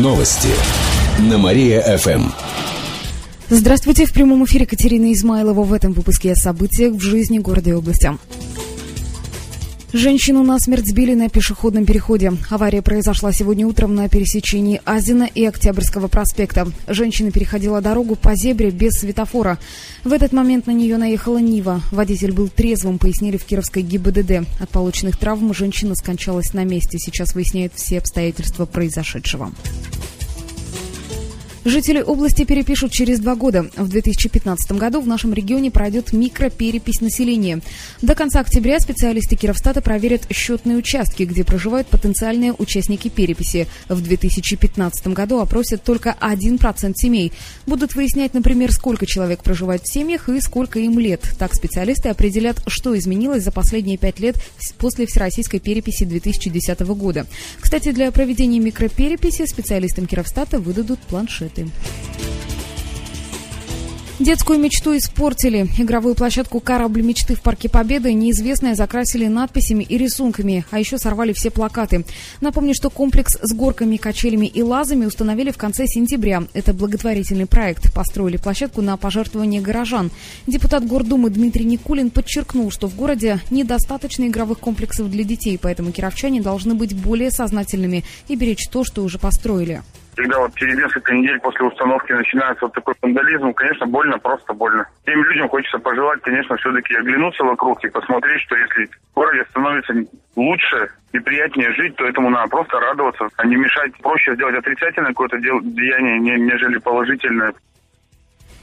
[0.00, 0.48] Новости
[1.18, 2.30] на Мария-ФМ.
[3.50, 7.74] Здравствуйте, в прямом эфире Катерина Измайлова в этом выпуске о событиях в жизни города и
[7.74, 8.10] области.
[9.92, 12.32] Женщину насмерть сбили на пешеходном переходе.
[12.48, 16.68] Авария произошла сегодня утром на пересечении Азина и Октябрьского проспекта.
[16.86, 19.58] Женщина переходила дорогу по зебре без светофора.
[20.04, 21.82] В этот момент на нее наехала Нива.
[21.90, 24.46] Водитель был трезвым, пояснили в Кировской ГИБДД.
[24.60, 26.98] От полученных травм женщина скончалась на месте.
[26.98, 29.50] Сейчас выясняют все обстоятельства произошедшего.
[31.64, 33.68] Жители области перепишут через два года.
[33.76, 37.60] В 2015 году в нашем регионе пройдет микроперепись населения.
[38.00, 43.66] До конца октября специалисты Кировстата проверят счетные участки, где проживают потенциальные участники переписи.
[43.90, 47.32] В 2015 году опросят только 1% семей.
[47.66, 51.30] Будут выяснять, например, сколько человек проживает в семьях и сколько им лет.
[51.38, 54.36] Так специалисты определят, что изменилось за последние пять лет
[54.78, 57.26] после всероссийской переписи 2010 года.
[57.60, 61.70] Кстати, для проведения микропереписи специалистам Кировстата выдадут планшет планеты.
[64.20, 65.66] Детскую мечту испортили.
[65.78, 71.32] Игровую площадку «Корабль мечты» в Парке Победы неизвестные закрасили надписями и рисунками, а еще сорвали
[71.32, 72.04] все плакаты.
[72.42, 76.42] Напомню, что комплекс с горками, качелями и лазами установили в конце сентября.
[76.52, 77.94] Это благотворительный проект.
[77.94, 80.10] Построили площадку на пожертвование горожан.
[80.46, 86.42] Депутат Гордумы Дмитрий Никулин подчеркнул, что в городе недостаточно игровых комплексов для детей, поэтому кировчане
[86.42, 89.82] должны быть более сознательными и беречь то, что уже построили
[90.20, 94.86] когда вот через несколько недель после установки начинается вот такой вандализм, конечно, больно, просто больно.
[95.06, 99.94] Тем людям хочется пожелать, конечно, все-таки оглянуться вокруг и посмотреть, что если в городе становится
[100.36, 103.92] лучше и приятнее жить, то этому надо просто радоваться, а не мешать.
[104.02, 107.54] Проще сделать отрицательное какое-то деяние, нежели положительное.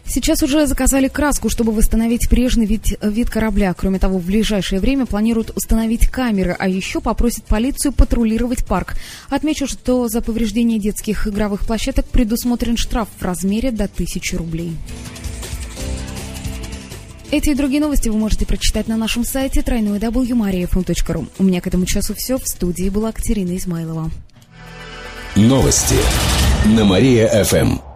[0.09, 3.73] Сейчас уже заказали краску, чтобы восстановить прежний вид, вид корабля.
[3.73, 8.95] Кроме того, в ближайшее время планируют установить камеры, а еще попросят полицию патрулировать парк.
[9.29, 14.77] Отмечу, что за повреждение детских игровых площадок предусмотрен штраф в размере до 1000 рублей.
[17.29, 21.27] Эти и другие новости вы можете прочитать на нашем сайте www.mariafm.ru.
[21.37, 22.37] У меня к этому часу все.
[22.37, 24.09] В студии была Катерина Измайлова.
[25.35, 25.95] Новости
[26.65, 27.86] на Мария-ФМ.